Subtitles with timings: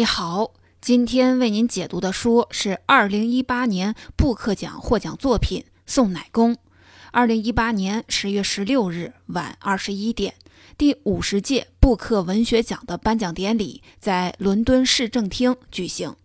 [0.00, 6.54] 你好，今天为您解读的书是二零一八年布克奖获奖作品《送奶工》。
[7.10, 10.36] 二零一八年十月十六日晚二十一点，
[10.78, 16.16] 第五十届布克文学奖的颁奖典礼在伦敦市政厅举行。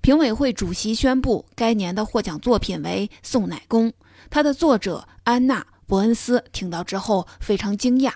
[0.00, 3.90] 评委会主席宣布，该年的获奖作品为《送奶工》。
[4.30, 8.12] 它的作者安娜·伯恩斯听到之后非常惊讶，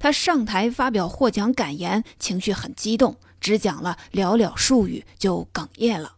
[0.00, 3.16] 他上台发表获奖感言，情绪很激动。
[3.40, 6.14] 只讲了寥寥数语就哽咽了。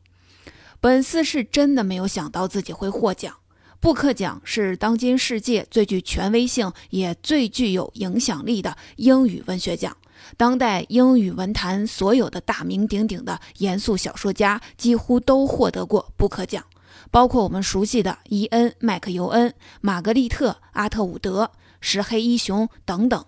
[0.80, 3.36] 本斯是真的没有想到自己会获奖。
[3.78, 9.96] 布克奖是当今世界最具权威性也最具有影响力的英语文学奖。
[10.36, 16.64] 当代英语文坛所有的大名鼎鼎的严肃小说家几乎都获得过布克奖，
[17.10, 23.24] 包括我们熟悉的伊恩·麦克尤恩、玛格丽特·阿特伍德、石黑一雄等等。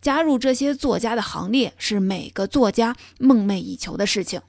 [0.00, 4.40] 加入这些作家的行列是每个作家梦寐以求的事情。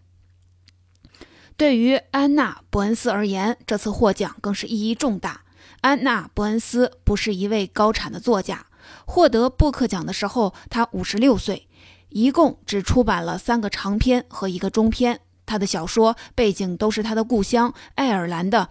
[1.58, 5.42] 对于安娜·伯恩斯而言，这次获奖更是意义重大。
[5.82, 8.68] 安娜·伯恩斯不是一位高产的作家，
[9.06, 11.68] 获得布克奖的时候，她五十六岁，
[12.10, 15.20] 一共只出版了三个长篇和一个中篇。
[15.46, 18.70] 他的小说背景都是他的故乡爱尔兰的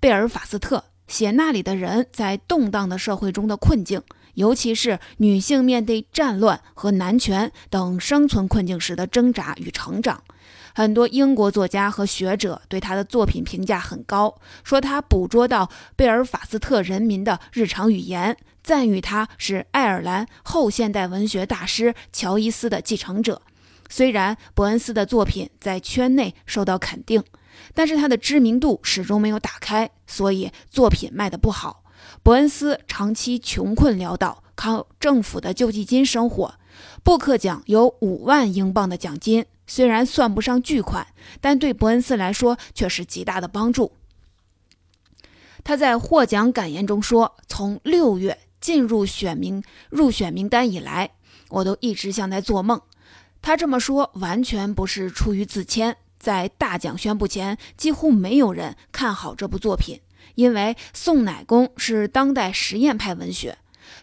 [0.00, 4.02] 贝尔法斯特，写那里的人在动荡的社会中的困境。
[4.36, 10.22] 尤其是女性面对战乱和男权等生存困境时的挣扎与成长，
[10.74, 23.40] 很多英国作家和学者对他的作品评价很高，说他捕捉到贝尔法斯特人民的日常语言，赞誉他是爱尔兰后现代文学大师乔伊斯的继承者。
[23.88, 27.24] 虽然伯恩斯的作品在圈内受到肯定，
[27.72, 31.84] 但是他的知名度始终没有打开，所以作品卖得不好。
[32.22, 36.54] 伯恩斯长期穷困潦倒，靠政府的救济金生活。
[37.02, 41.06] 布克奖有五万英镑的奖金，虽然算不上巨款，
[41.40, 43.92] 但对伯恩斯来说却是极大的帮助。
[45.64, 51.12] 他在获奖感言中说：“从六月进入选名入选名单以来，
[51.48, 52.80] 我都一直像在做梦。”
[53.42, 55.96] 他这么说完全不是出于自谦。
[56.18, 60.00] 在大奖宣布前，几乎没有人看好这部作品。
[60.36, 63.58] 因为宋乃公是当代实验派文学，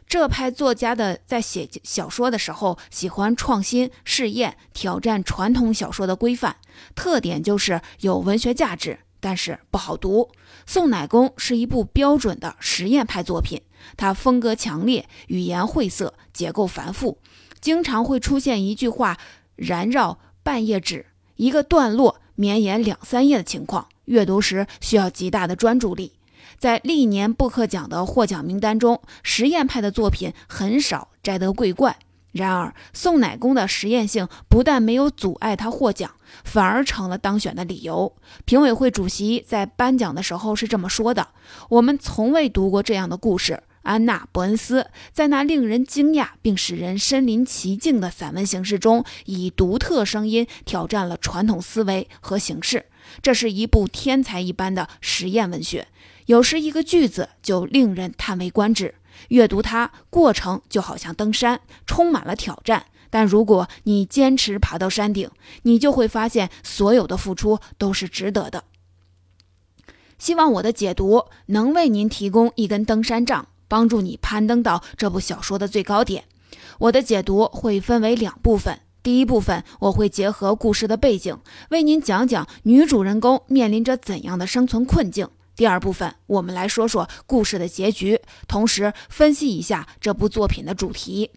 [0.08, 6.58] 这派作家的在写小说的时候喜欢创新、试验、挑战传统小说的规范，
[6.94, 10.30] 特点就是有文学价值，但是不好读。
[10.66, 13.62] 宋乃公是一部标准的实验派作品，
[13.96, 17.20] 它风格强烈，语言晦涩，结构繁复，
[17.62, 19.18] 经常会出现一句话
[19.56, 21.06] 燃绕半页纸，
[21.36, 26.14] 一个段落绵延两三页的情况，阅读时需要极大的专注力。
[26.64, 31.94] 在历年布克奖的获奖名单中，实验派的作品很少摘得桂冠。
[32.32, 36.12] 然而，宋乃公的实验性不但没有阻碍他获奖，
[36.46, 38.16] 反而成了当选的理由。
[38.46, 41.28] 评委会主席在颁奖的时候是这么说的
[41.68, 43.62] ：“我们从未读过这样的故事。
[43.82, 52.86] 安娜·伯恩斯在那令人惊讶并使人身临其境的散文形式中，以独特声音挑战了传统思维和形式。
[53.22, 55.88] 这是一部天才一般的实验文学。”
[56.28, 58.96] 有时一个句子就令人叹为观止，
[59.30, 62.86] 阅读它过程就好像登山，充满了挑战。
[63.10, 65.30] 但如果你坚持爬到山顶，
[65.64, 68.64] 你就会发现所有的付出都是值得的。
[70.18, 76.24] 希望我的解读能为您提供一根登山杖，帮助你攀登到这部小说的最高点。
[76.80, 81.38] 我的解读会分为两部分，第一部分我会结合故事的背景，
[81.70, 85.28] 为您讲讲女主人公面临着怎样的生存困境。
[85.56, 91.32] 第二部分，我们来说说故事的结局，同时分析一下这部作品的主题。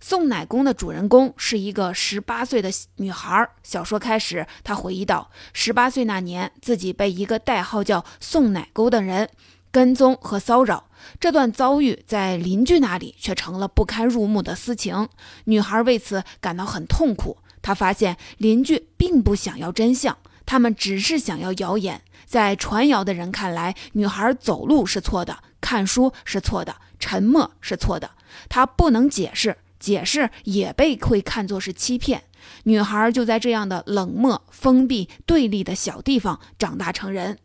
[0.00, 3.48] 送奶工的主人公是一个十八岁的女孩。
[3.62, 9.30] 小说开始，她回忆到，十八岁那年，自己被一个代号叫送奶沟的人
[9.70, 10.88] 跟踪和骚扰。
[11.20, 15.08] 这段遭遇在邻居那里却成了不堪入目的私情，
[15.44, 17.38] 女孩为此感到很痛苦。
[17.62, 22.02] 她发现邻居并不想要真相，他们只是想要谣言。
[22.32, 28.12] 在传谣的人看来，女孩走路是错的，看书是错的，沉默是错的。
[28.48, 32.22] 她不能解释，解释也被会看作是欺骗。
[32.62, 37.38] 女孩就在这样的冷漠、封闭、对立的小地方长大成人。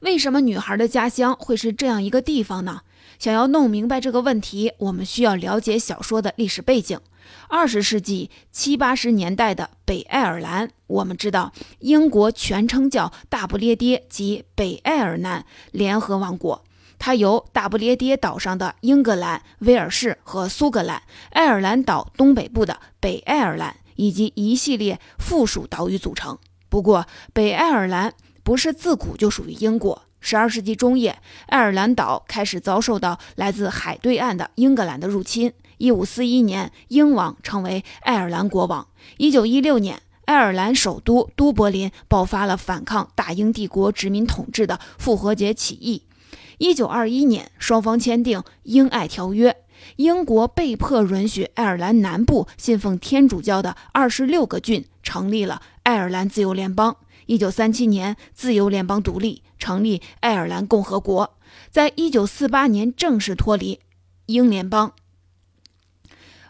[0.00, 2.82] 为什么女孩的家乡会是这样一个地方呢？
[3.18, 7.00] 想要弄明白这个问题，我们需要了解小说的历史背景。
[7.48, 16.64] 二十世纪七八十年代的北爱尔兰，我们知道，英国全称叫大不列颠及北爱尔兰联合王国。
[16.98, 26.38] 它由大不列颠岛上的英格兰、威尔士和苏格兰、爱尔兰岛东北部的北爱尔兰以及一系列附属岛屿组成。
[26.68, 28.14] 不过，北爱尔兰
[28.44, 30.02] 不是自古就属于英国。
[30.20, 35.52] 十二世纪中叶，爱尔兰岛开始遭受到来自海对岸的英格兰的入侵。
[35.82, 38.86] 一五四一年，英王成为爱尔兰国王。
[39.16, 46.04] 一九一六年，爱尔兰首都都柏林爆发了反抗大英帝国殖民统治的复活节起义。
[46.58, 49.56] 一九二一年，双方签订英爱条约，
[49.96, 56.96] 英国被迫允许爱尔兰南部信奉天主教的二十六个郡成立了爱尔兰自由联邦。
[57.26, 61.34] 一九三七年，自由联邦独立，成立爱尔兰共和国。
[61.72, 63.80] 在一九四八年正式脱离
[64.26, 64.92] 英联邦。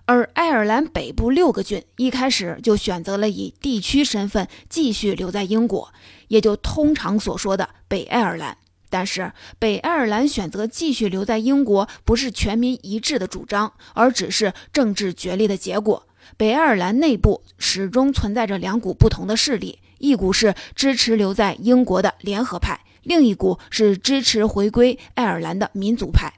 [0.04, 5.92] 而爱尔兰北部六个郡一开始就选择了以地区身份继续留在英国，
[6.28, 8.58] 也就通常所说的北爱尔兰。
[8.90, 16.06] 但是，北爱尔兰选择继续留在英国，不是全民一致的主张，而只是政治角力的结果。
[16.36, 19.78] 北爱尔兰内部始终存在着两股不同的势力。
[19.98, 26.32] 一股是支持留在英国的联合派，另一股是支持回归爱尔兰的民族派。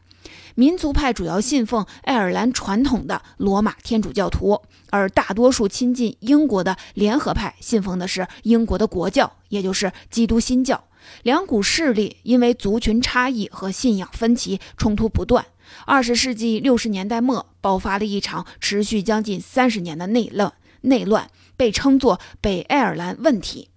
[0.54, 4.60] 民族派主要信奉爱尔兰传统的罗马天主教徒，
[4.90, 10.84] 而大多数亲近英国的联合派信奉的是英国的国教，也就是基督新教。
[11.22, 15.44] 两股势力因为族群差异和信仰分歧冲突不断。
[15.86, 20.52] 二十世纪六十年代末，爆发了一场持续将近三十年的内乱。
[20.82, 21.30] 内乱。
[21.56, 23.68] 被称作北爱尔兰问题，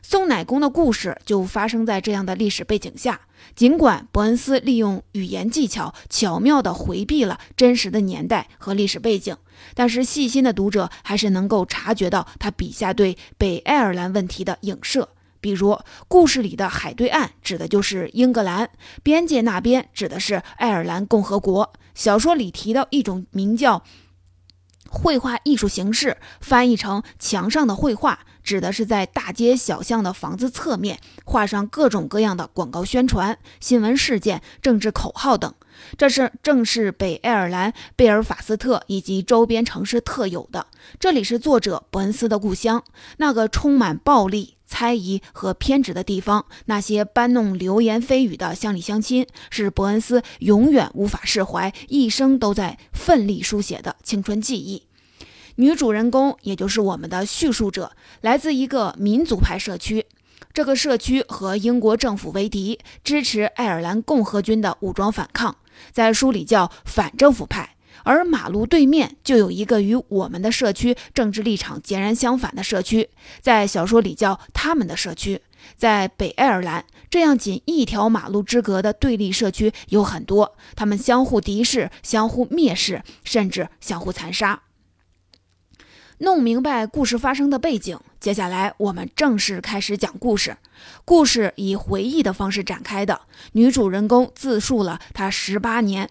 [0.00, 3.20] 宋乃公的故事就发生在这样的历史背景下。
[3.56, 9.34] 尽管伯恩斯利用语言技巧巧妙地回避了真实的年代和历史背景，
[9.74, 15.08] 但是细心的读者还是能够察觉到他笔下对北爱尔兰问题的影射。
[15.40, 18.68] 比如，故事里的海对岸指的就是英格兰，
[19.02, 21.72] 边界那边指的是爱尔兰共和国。
[21.94, 23.82] 小说里提到一种名叫……
[24.96, 35.54] 绘画艺术形式翻译成墙上的绘画，指的是在大街小巷的房子侧面画上各种各样的广告宣传、新闻事件、政治口号等。
[35.98, 40.66] 这是正是北爱尔兰贝尔法斯特以及周边城市特有的。
[40.98, 42.82] 这里是作者伯恩斯的故乡，
[43.18, 44.54] 那个充满暴力。
[44.68, 54.85] 猜疑和偏执的地方，那些搬弄流言蜚语的乡里乡亲，是伯恩斯永远无法释怀、一生都在奋力书写的青春记忆。
[55.56, 60.04] 女主人公，也就是我们的叙述者，来自一个民族派社区，
[60.52, 65.56] 这个社区和英国政府为敌，支持爱尔兰共和军的武装反抗，
[65.92, 67.70] 在书里叫反政府派。
[68.04, 73.08] 而马路对面就有一个与我们的社区政治立场截然相反的社区，
[73.40, 75.40] 在小说里叫他们的社区。
[75.76, 84.62] 在北爱尔兰，这样仅一条马路之隔的对立社区有很多，他们相互敌视、相互蔑视，甚至相互残杀。
[86.18, 90.56] 弄明白故事发生的背景，接下来我们正式开始讲故事。
[91.04, 93.20] 故事以回忆的方式展开的，
[93.52, 96.08] 女主人公自述了她十八年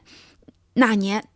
[0.74, 1.28] 那年。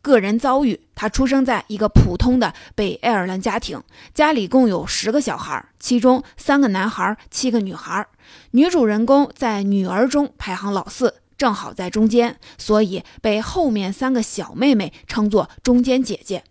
[0.00, 3.82] 个人遭遇：她出生在一个普通的北爱尔兰家庭，
[4.14, 8.06] 家里共有十个小孩，其中三个男孩，七个女孩。
[8.52, 16.44] 女主人公在女儿中排行老四，正好在中间，所以被后面三个小妹妹称作中间姐姐。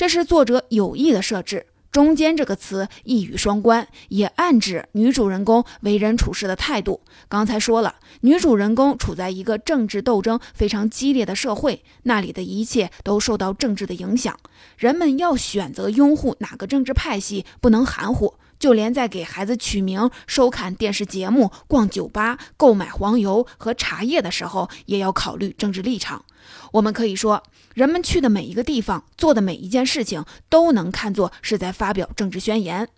[0.00, 1.66] 这是作者有意的设置。
[1.92, 7.02] 中间这个词一语双关，也暗指女主人公为人处事的态度。
[7.28, 14.34] 刚才说了，女主人公处在一个政治斗争非常激烈的社会，那里的一切都受到政治的影响。
[14.78, 18.36] 人们要选择拥护哪个政治派系，不能含糊。
[18.60, 26.24] 就连在给孩子取名、收看电视节目、逛酒吧、购买黄油和茶叶的时候，也要考虑政治立场。
[26.72, 27.42] 我们可以说，
[27.74, 32.88] 人们去的每一个地方，做的每一件事情，都能看作是在发表政治宣言。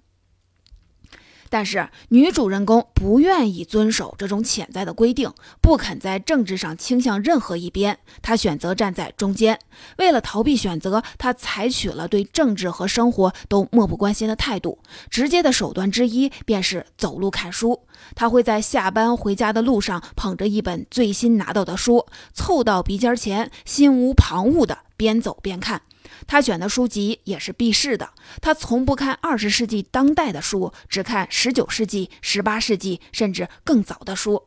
[1.52, 5.30] 但是女主人公不愿意遵守这种潜在的规定，
[5.60, 9.58] 不肯在政治上倾向任何一边，她选择站在中间。
[9.98, 14.78] 为了逃避选择，她采取了对政治和生活都漠不关心的态度。
[15.10, 17.82] 直接的手段之一便是走路看书。
[18.14, 25.82] 她会在下班回家的路上，捧着一本最新拿到的书，凑到鼻尖前，心无旁骛地边走边看。
[26.26, 34.44] 他选的书籍也是避世的，他从不看二十世纪当代的书，只看十九世纪、十八世纪甚至更早的书。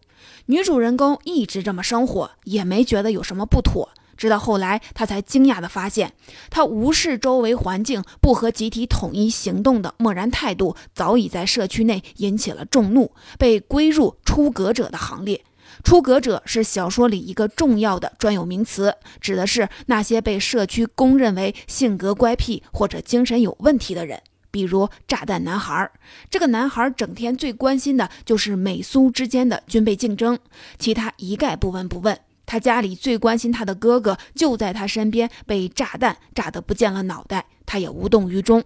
[0.48, 3.90] 女主人公一直这么生活，也没觉得有什么不妥。
[4.18, 6.14] 直到后来，她才惊讶地发现，
[6.50, 15.44] 她无视周围环境、不和集体统一行动的漠然态度，早已在社区内引起了众怒，被归入出格者的行列。
[15.86, 24.20] 出格者是小说里一个重要的专有名词，指的是那些被社区公认为性格乖僻或者精神有问题的人。
[24.50, 25.92] 比如炸弹男孩，
[26.28, 30.40] 这个男孩整天最关心的就是美苏之间的军备竞争，
[30.80, 32.18] 其他一概不闻不问。
[32.48, 38.64] 他家里最关心他的哥哥就在他身边被炸弹炸得不见了脑袋，他也无动于衷。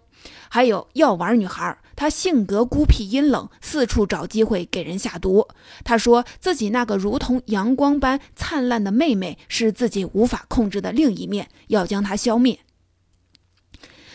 [0.48, 5.50] 还有药丸女孩，他性格孤僻阴冷，四处找机会给人下毒。
[5.84, 12.62] 他说自己那个如同阳光般灿烂的妹妹是自己无法控制的另一面，要将她消灭。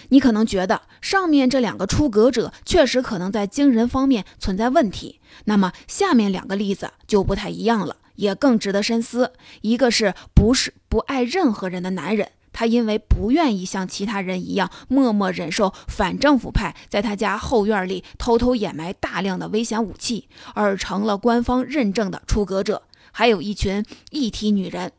[0.09, 9.35] 你可能觉得上面这两个出格者确实可能在精神方面存在问题，那么下面两个例子就不太一样了，也更值得深思。
[9.61, 22.85] 一个是不是不爱任何人的男人，他因为不愿意像其他人一样默默忍受反政府派在他家后院里偷偷掩埋大量的危险武器，而成了官方认证的出格者。
[23.13, 24.93] 还有一群一体女人，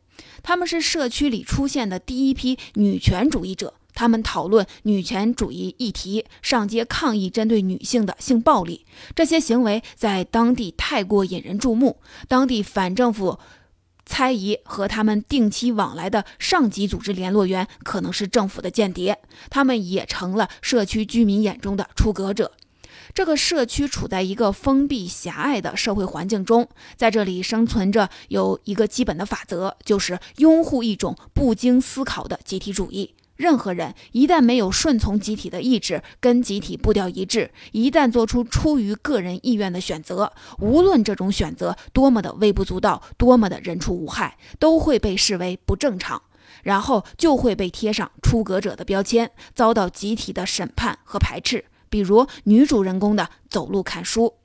[0.43, 3.73] 她们是社区里出现的第一批女权主义者。
[3.97, 8.85] 他们讨论女权主义议题，上街抗议针对女性的性暴力。
[9.15, 11.97] 这些行为在当地太过引人注目，
[12.27, 13.39] 当地反政府
[14.05, 19.19] 猜疑和他们定期往来的上级组织联络员可能是政府的间谍，
[19.49, 22.51] 他们也成了社区居民眼中的出格者。
[23.13, 33.15] 这个社区处在一个封闭狭隘的社会环境中，在这里生存着有一个基本的法则，就是拥护一种不经思考的集体主义。
[33.35, 46.21] 任何人一旦没有顺从集体的意志，跟集体步调一致，一旦做出出于个人意愿的选择，无论这种选择多么的微不足道，多么的人畜无害，都会被视为不正常，
[46.63, 51.65] 然后就会被贴上出格者的标签，遭到集体的审判和排斥。
[51.89, 54.35] 比如女主人公的走路看书，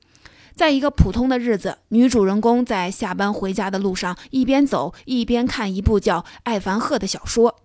[0.53, 7.60] 在一个普通的日子，女主人公在下班回家的路上，一边走一边看一部叫《艾凡赫》的小说。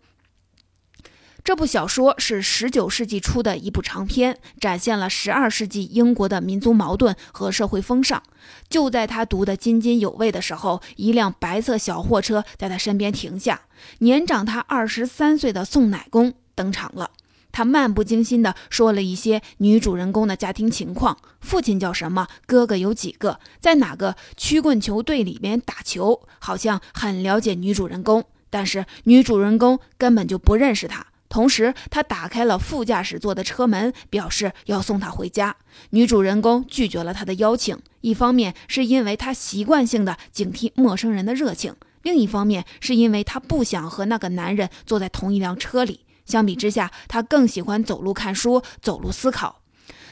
[1.47, 8.21] 这部小说是十九世纪初的一部长篇，展现了十二世纪英国的民族矛盾和社会风尚。
[8.69, 13.61] 就在他读得津津有味的时候，一辆白色小货车在他身边停下，
[13.99, 17.13] 年长他二十三岁的宋乃公登场了。
[17.53, 31.07] 他漫不经心地说了一些女主人公的家庭情况：父亲叫什么，哥哥有几个，在哪个曲棍球队里面打球，好像很了解女主人公，但是女主人公根本就不认识他。
[31.29, 35.57] 同时，他打开了副驾驶座的车门，表示要送她回家。
[35.91, 46.01] 女主人公拒绝了他的邀请，一方面是因为她习惯性的警惕陌生人的热情，另一方面是因为她不想和那个男人坐在同一辆车里。
[46.25, 49.63] 相比之下，她更喜欢走路看书、走路思考。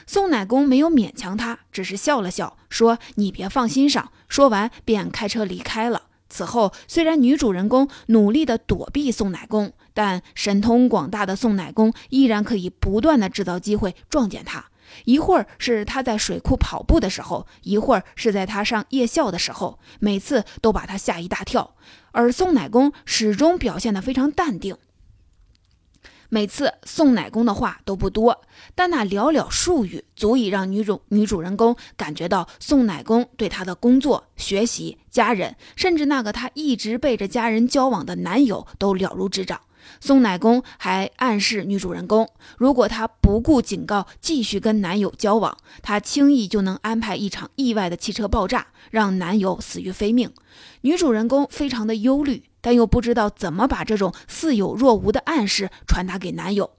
[0.07, 6.03] 宋奶公没有勉强她，只是笑了笑，说：“你别放心上。”说完便开车离开了。
[6.27, 14.65] 此后，虽然女主人公努力地躲避宋奶公，但神通广大的宋奶公依然可以不断地制造机会撞见他。
[15.05, 21.75] 一会儿是他在水库跑步的时候，一会儿是在他上夜校的时候，每次都把他吓一大跳。
[22.11, 24.77] 而宋奶公始终表现得非常淡定。
[26.29, 28.41] 每次送奶工的话都不多，
[28.73, 39.61] 但那寥寥数语足以让女主女主人公感觉到送奶工对她的工作、学习、家人，甚至那个她一直背着家人交往的男友都了如指掌。
[39.99, 42.27] 宋奶公还暗示女主人公，
[42.57, 50.31] 如果她不顾警告继续跟男友交往，她轻易就能安排一场意外的汽车爆炸，让男友死于非命。
[50.81, 52.45] 女主人公非常的忧虑。
[52.65, 56.71] 但又不知道怎么把这种似有若无的暗示传达给男友。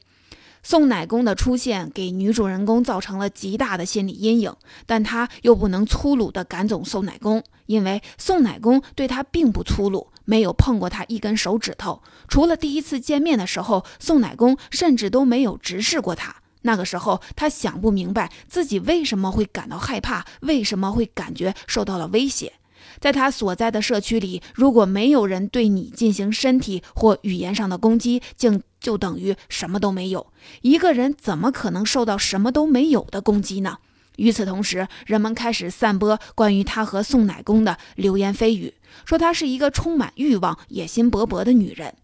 [0.65, 4.53] 宋奶公的出现给女主人公造成了极大的心理阴影，
[4.85, 12.03] 但她又不能粗鲁地赶走宋奶公，因为宋奶公对她并不粗鲁，没有碰过她一根手指头。
[12.27, 16.35] 除了第一次见面的时候，宋奶公甚至都没有直视过她。
[16.63, 22.55] 那个时候，她想不明白自己为什么会感到害怕，为什么会感觉受到了威胁。
[23.01, 30.27] 在他所在的社区里，如果没有人对你进行身体或语言上的攻击，竟就等于什么都没有。
[30.63, 33.79] 一个人怎么可能受到什么都没有的攻击呢？
[34.17, 38.73] 与此同时，人们开始散播关于他和宋乃公的流言蜚语，
[39.05, 41.95] 说她是一个充满欲望、野心勃勃的女人，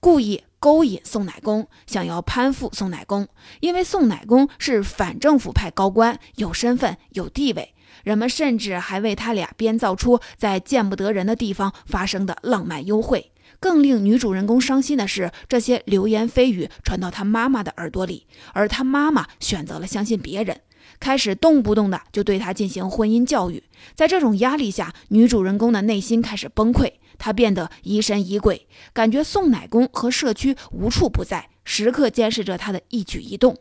[0.00, 3.28] 故意勾引宋乃公，想要攀附宋乃公，
[3.60, 7.72] 因为宋乃公是反政府派高官，有身份、有地位。
[8.04, 13.32] 人们甚至还为他俩编造出在见不得人的地方发生的浪漫幽会。
[13.58, 20.60] 更令女主人公伤心的是，这些流言蜚语传到她妈妈的耳朵里，而她妈妈选择了相信别人。
[20.98, 23.62] 开始动不动的就对她进行婚姻教育。
[23.94, 33.56] 在这种压力下，女主人公的内心开始崩溃，她变得疑神疑鬼，感觉宋奶公和社区无处不在，时刻监视着她的一举一动。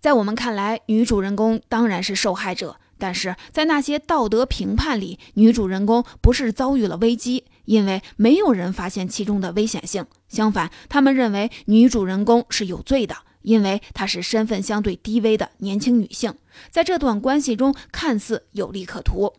[0.00, 2.76] 在我们看来，女主人公当然是受害者。
[2.96, 10.04] 但是在那些道德评判里，女主人公不是遭遇了危机，因为没有人发现其中的危险性。
[10.28, 16.34] 相反，他们认为女主人公是有罪的，因为她是身份相对低微的年轻女性，
[16.70, 19.32] 在这段关系中看似有利可图。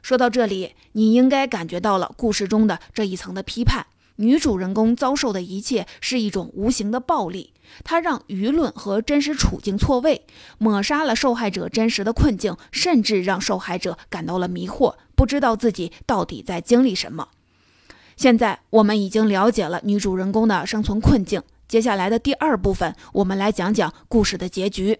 [0.00, 3.86] 说到这里，你应该感觉到了故事中的这一层的批判。
[4.16, 7.51] 女主人公遭受的一切是一种无形的暴力，
[7.84, 10.24] 它让舆论和真实处境错位，
[10.58, 17.28] 抹杀了受害者真实的困境，甚至让受害者感到了迷惑，不知道自己到底在经历什么。
[18.16, 24.98] 现在我们已经了解了女主人公的生存困境，接下来的第二部分，我们来讲讲故事的结局。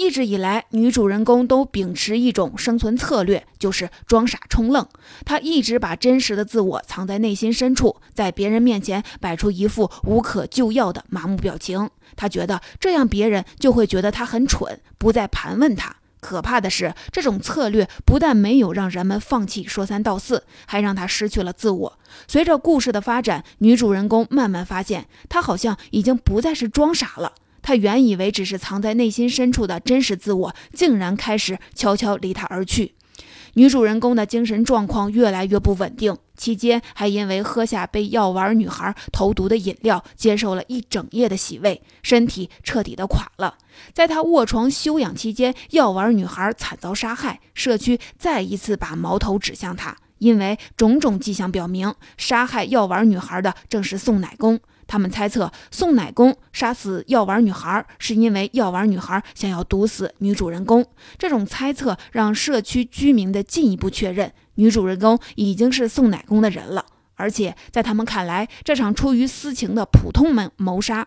[0.00, 4.88] 一直以来，女主人公都秉持一种生存策略，就是装傻充愣。
[5.26, 11.90] 她一直把真实的自我藏在内心深处，在别人面前摆出一副无可救药的麻木表情。
[12.16, 15.94] 她觉得这样别人就会觉得她很蠢，不再盘问她。
[16.20, 21.98] 可怕的是，这种策略不但没有让人们放弃说三道四，还让她失去了自我。
[22.26, 27.34] 随着故事的发展，女主人公慢慢发现，她好像已经不再是装傻了。
[27.62, 32.94] 他原以为只是藏在内心深处的真实自我，竟然开始悄悄离他而去。
[33.54, 43.58] 女主人公的精神状况越来越不稳定，期间还因为喝下被药丸女孩投毒的饮料，接受了一整夜的洗胃，身体彻底的垮了。
[43.92, 54.60] 在她卧床休养期间，药丸女孩惨遭杀害，社区再一次把矛头指向她，因为种种迹象表明，杀害药丸女孩的正是宋奶公。
[54.86, 60.84] 他们猜测宋奶公杀死药丸女孩，是因为药丸女孩想要毒死女主人公。
[61.16, 66.86] 这种猜测让社区居民的进一步确认，女主人公已经是宋奶公的人了。
[67.14, 71.06] 而且在他们看来，这场出于私情的普通谋谋杀，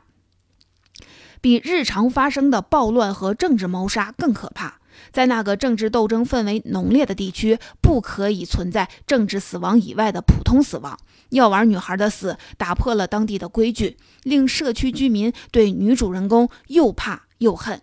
[1.41, 4.79] 比日常发生的暴乱和政治谋杀更可怕。
[5.11, 10.97] 在那个政治斗争氛围浓烈的地区，不可以存在政治死亡以外的普通死亡。
[11.29, 17.81] 药丸女孩的死打破了当地的规矩，令社区居民对女主人公又怕又恨。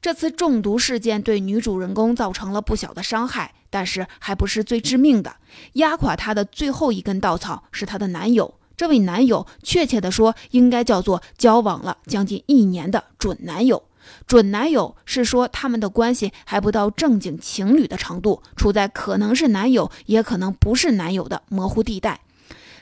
[0.00, 5.36] 这次中毒事件对女主人公造成了不小的伤害，但是还不是最致命的。
[5.74, 8.54] 压垮她的最后一根稻草是她的男友。
[8.78, 13.82] 这位男友，确切地说，应该叫做交往了将近一年的准男友。
[14.26, 22.20] 准男友是说他们的关系还不到正经情侣的程度，处在可能是男友也可能不是男友的模糊地带。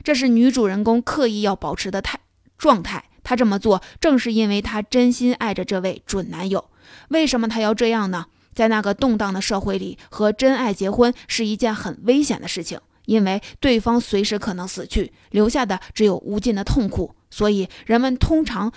[0.05, 2.21] 这是女主人公刻意要保持的态
[2.57, 3.05] 状态。
[3.25, 6.71] 她这么做正是因为她真心爱着这位准男友。
[7.09, 8.27] 为什么她要这样呢？
[8.55, 17.15] 在那个动荡的社会里，和真爱结婚是一件很危险的事情，因为对方随时可能死去，留下的只有无尽的痛苦。
[17.31, 18.73] 所以人们通常。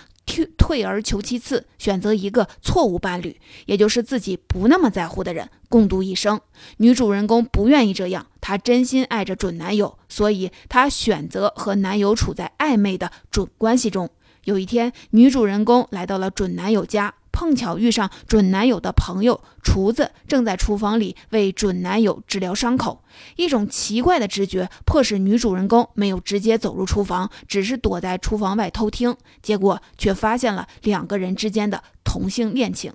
[0.57, 6.39] 退而求其次，选择一个错误伴侣，也就是自己不那么在乎的人，共度一生。
[6.77, 14.09] 女主人公不愿意这样，她真心爱着准男友，所以她选择和男友处在暧昧的准关系中。
[14.45, 17.13] 有一天，女主人公来到了准男友家。
[17.31, 23.03] 碰巧遇上准男友的朋友厨子正在厨房里为准男友治疗伤口，
[23.35, 32.93] 一种奇怪的直觉迫使女主人公没有直接走入厨房，只是躲在厨房外偷听，结果却发现了两个人之间的同性恋情。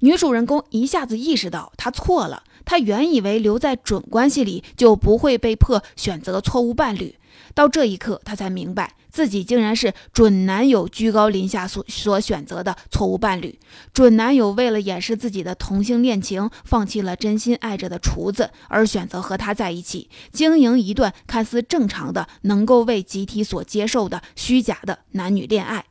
[0.00, 7.16] 女主人公一下子意识到她错了，她原以为留在准关系里就不会被迫选择错误伴侣，
[7.54, 8.94] 到这一刻她才明白。
[9.16, 13.58] 自己竟然是准男友居高临下所所选择的错误伴侣。
[13.94, 25.86] 准男友为了掩饰自己的同性恋情，放弃了真心爱着的厨子，而选择和他在一起，经营一段看似正常的、能够为集体所接受的虚假的男女恋爱。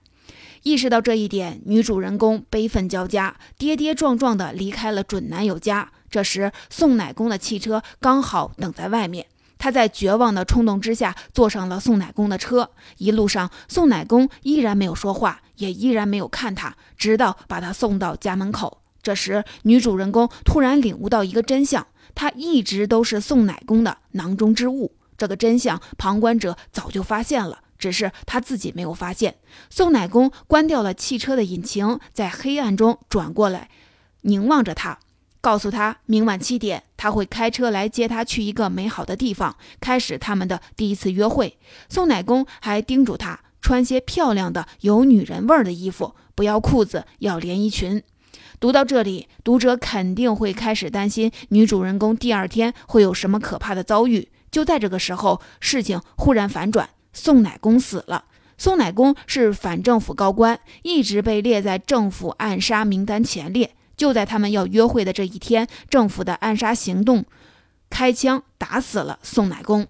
[0.61, 5.91] 意识到这一点，女主人公悲愤交加，跌跌撞撞地离开了准男友家。
[6.11, 9.25] 这时，送奶工的汽车刚好等在外面。
[9.65, 18.83] 他在绝望的冲动之下坐上了宋奶公的车，一路上宋奶公依然没有说话，也依然没有看他，直到把他送到家门口。
[19.01, 24.95] 这时，女主人公突然领悟到一个真相：他一直都是宋奶公的囊中之物。
[25.17, 29.37] 这个真相，旁观者早就发现了，只是他自己没有发现。
[29.71, 33.71] 宋奶公关掉了汽车的引擎，在黑暗中转过来，
[34.21, 34.99] 凝望着他。
[35.45, 41.59] 告诉他，明晚七点他会开车来接他去一个美好的地方，开始他们的第一次约会。
[41.87, 48.01] 宋乃公还叮嘱他穿些漂亮的、有女人味儿的衣服，不要裤子，要连衣裙。
[48.59, 54.29] 读到这里，读者肯定会开始担心女主人公第二天会有什么可怕的遭遇。
[54.49, 58.25] 就在这个时候，事情忽然反转，宋乃公死了。
[58.57, 63.75] 宋乃公是反政府高官，一直被列在政府暗杀名单前列。
[63.95, 67.25] 就在他们要约会的这一天，政府的暗杀行动
[67.89, 69.87] 开枪打死了宋乃公。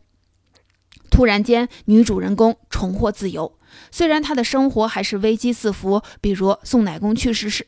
[1.10, 3.58] 突然间，女主人公重获自由。
[3.91, 7.68] 虽然她的生活还是危机四伏，比如宋乃公去世时，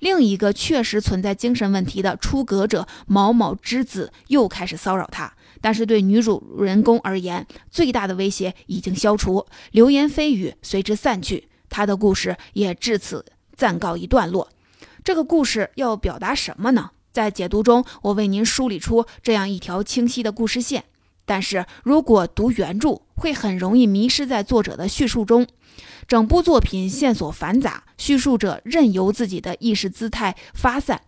[0.00, 5.32] 另一个确实存在精神问题的出阁者某某之子又开始骚扰她。
[5.60, 13.24] 但是对女主人公而言，最大的威胁已经消除，流言蜚语随之散去，她的故事也至此
[13.56, 14.50] 暂告一段落。
[15.04, 16.92] 这个故事要表达什么呢？
[17.12, 20.84] 在解读中，我为您梳理出这样一条清晰的故事线。
[21.26, 25.46] 但是如果读原著，会很容易迷失在作者的叙述中。
[26.08, 31.02] 整部作品线索繁杂，叙述者任由自己的意识姿态发散。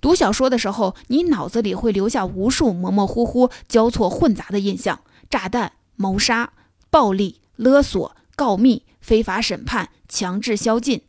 [0.00, 6.52] 读小说的时候，你脑子里会留下无数模模糊糊、交错混杂的印象：炸弹、谋杀、
[6.88, 11.02] 暴力、勒索、告密、非法审判、强制宵禁，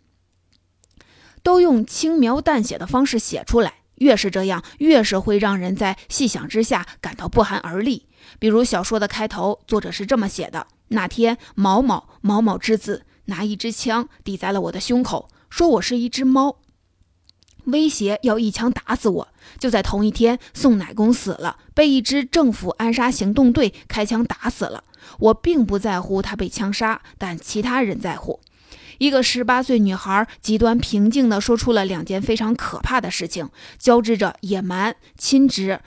[1.43, 3.75] 都用轻描淡写的方式写出来。
[3.95, 8.07] 越是这样，越是会让人在细想之下感到不寒而栗。
[8.39, 16.57] 比如小说的开头，作者是这么写的：那天，某某某某之子拿一支枪抵在了我的胸口，说我是一只猫，
[17.65, 19.27] 威胁要一枪打死我。
[19.59, 24.83] 就在同一天，宋乃公死了，被一支政府暗杀行动队开枪打死了。
[25.19, 28.39] 我并不在乎他被枪杀，但其他人在乎。
[29.01, 35.79] 一个十八岁女孩极端平静地说出了两件非常可怕的事情，交织着野蛮、亲执、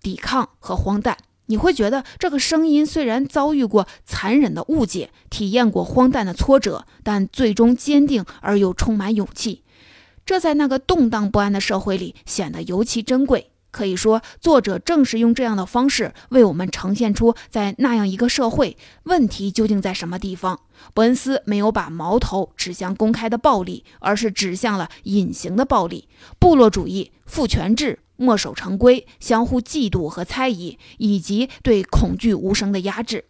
[0.00, 1.16] 抵抗和荒诞。
[1.46, 9.64] 你会觉得这个声音虽然遭遇过残忍的误解，体验过荒诞的挫折，但最终坚定而又充满勇气。
[10.24, 13.50] 这在那个动荡不安的社会里显得尤其珍贵。
[13.70, 20.60] 可以说，作者正是用这样的方式为我们呈现出，在那样一个社会，问题究竟在什么地方。
[20.94, 33.24] 伯恩斯没有把矛头指向公开的暴力，而是指向了隐形的暴力：部落主义、父权制、墨守成规、相互嫉妒和猜疑，以及对恐惧无声的压制。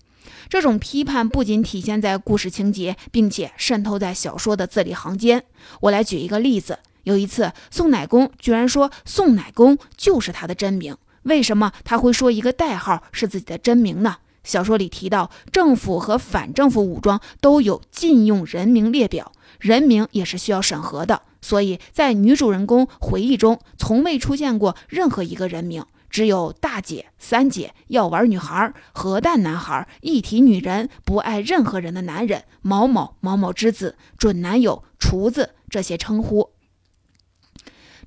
[0.48, 5.44] 这种批判不仅体现在故事情节，并且渗透在小说的字里行间。
[5.82, 6.78] 我来举一个例子。
[7.04, 10.96] 有一次，宋乃公居然说宋乃公就是他的真名。
[11.24, 14.16] 为什么他会说一个代号是自己的真名呢？
[14.42, 21.22] 小说里提到，政府和反政府武装都有禁用人名列表，人名也是需要审核的。
[21.42, 36.50] 所以在女主人公回忆中，从未出现过任何一个人名，只有大姐、三姐、药丸女孩、核弹男孩、一体女人、不爱任何人的男人、某某某某之子、准男友、厨子这些称呼。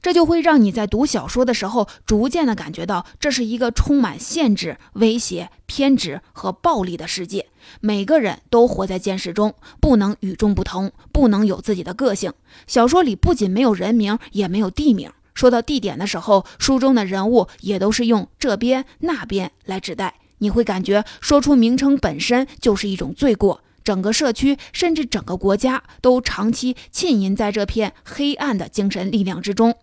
[0.04, 7.48] 这就会让你在读小说的时候，逐渐的感觉到这是一个充满限制、威胁、偏执和暴力的世界。
[7.80, 12.34] 每个人都活在监视中，不能与众不同，不能有自己的个性。
[12.68, 15.10] 小说里不仅没有人名，也没有地名。
[15.34, 20.16] 说到地点的时候，书中的人物也都是用这边、那边来指代。
[20.40, 23.62] 你会感觉说出名称本身就是一种罪过。
[23.84, 29.76] 整个社区，甚至整个国家，都长期浸淫在这片黑暗的精神力量之中，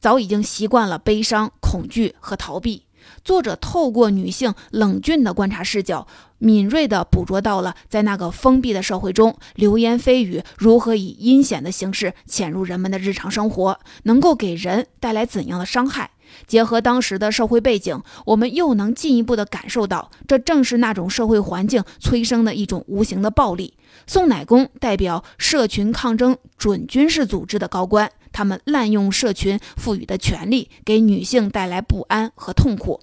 [0.00, 2.82] 早已经习惯了悲伤、恐惧和逃避。
[3.24, 16.10] 作者透过女性冷峻的观察视角，敏锐地捕捉到了在那个封闭的社会中，流言蜚语如何以阴险的形式潜入人们的日常生活，能够给人带来怎样的伤害。
[16.46, 23.74] 结合当时的社会背景，我们又能进一步地感受到，这正是那种社会环境催生的一种无形的暴力。
[24.06, 33.00] 宋乃公代表社群抗争准军事组织的高官，他们滥用社群赋予的权利，给女性带来不安和痛苦。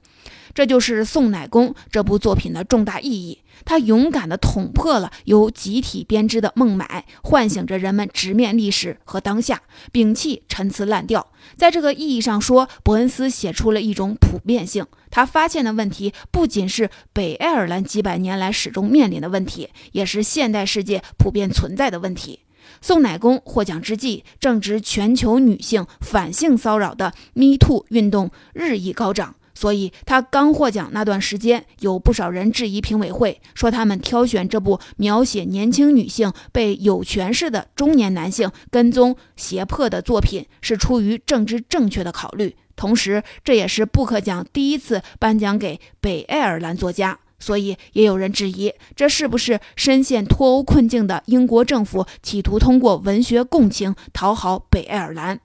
[0.53, 3.39] 这就是《送奶工》这部作品的重大意义。
[3.65, 9.61] 他勇敢地捅破了由集体编织的孟买，唤醒着人们直面历史和当下，
[9.91, 11.31] 摒弃陈词滥调。
[11.55, 14.85] 在这个意义上说，伯恩斯写出了一种普遍性。
[15.09, 22.39] 他发现的问题不仅是北爱尔兰几百年来始终面临的问题，也是现代世界普遍存在的问题。
[22.81, 29.35] 宋乃公获奖之际，正值全球女性反性骚扰的 “Me Too” 运动日益高涨。
[29.53, 42.55] 所以，他刚获奖那段时间，有不少人质疑评委会，说他们挑选这部描写年轻女性被有权势的中年男性跟踪胁迫的作品是出于政治正确的考虑。
[42.75, 47.19] 同时，这也是布克奖第一次颁奖给北爱尔兰作家。
[47.39, 55.41] 所以，也有人质疑，这是不是深陷脱欧困境的英国政府企图通过文学共情讨好北爱尔兰？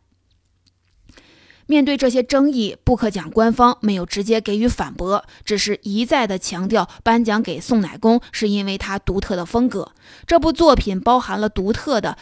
[1.69, 9.93] 面对这些争议，布克奖官方没有直接给予反驳，只是一再的强调颁奖给宋乃公是因为他独特的风格。
[10.27, 12.17] 这部作品包含了独特的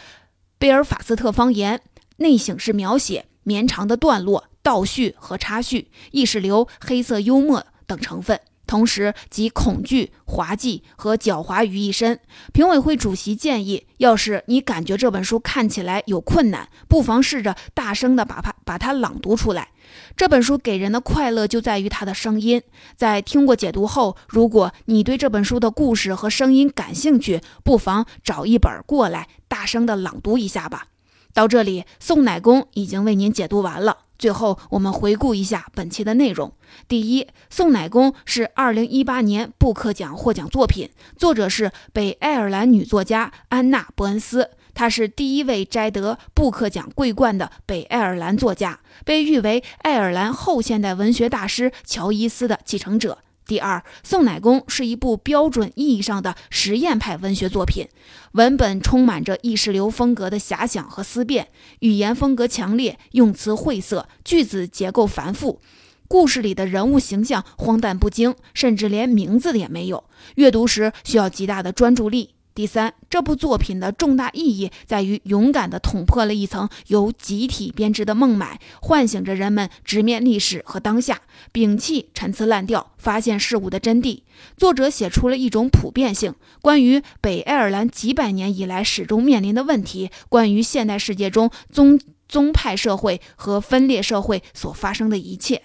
[0.59, 1.81] 贝尔法斯特方言、
[2.17, 8.41] 内省式描写、绵长的段落、倒叙和插叙、意识流、黑色幽默等成分。
[8.67, 12.19] 同时集恐惧、滑稽和狡猾于一身。
[12.53, 19.69] 评委会主席建议，要是你感觉这本书看起来有困难，不妨试着大声地把它把它朗读出来。
[20.17, 22.61] 这本书给人的快乐就在于它的声音。
[22.95, 30.87] 在听过解读后，如果你对这本书的故事和声音感兴趣，不妨找一本过来，大声地朗读一下吧。
[31.33, 34.06] 到这里，宋乃公已经为您解读完了。
[34.17, 36.51] 最后，我们回顾一下本期的内容。
[36.87, 53.19] 第一，《宋乃公》是2018年布克奖获奖作品，作者是北爱尔兰女作家安娜·伯恩斯，她是第一位摘得布克奖桂冠的北爱尔兰作家，被誉为爱尔兰后现代文学大师乔伊斯的继承者。
[53.47, 57.87] 第二，《宋乃公》是一部标准意义上的实验派文学作品，
[58.33, 61.47] 文本充满着意识流风格的遐想和思辨，
[61.79, 65.61] 语言风格强烈，用词晦涩，句子结构繁复，
[66.09, 70.03] 故事里的人物形象荒诞不经，甚至连名字也没有，
[70.35, 72.36] 阅读时需要极大的专注力。
[72.57, 81.21] 第三，这部作品的重大意义在于勇敢地捅破了一层由集体编织的梦买，唤醒着人们直面历史和当下，
[81.53, 84.23] 摒弃陈词滥调，发现事物的真谛。
[84.57, 95.61] 作者写出了一种普遍性，关于北爱尔兰几百年以来始终面临的问题，关于现代世界中宗宗派社会和分裂社会所发生的一切。